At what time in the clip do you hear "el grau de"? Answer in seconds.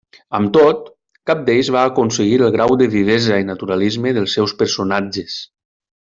2.47-2.87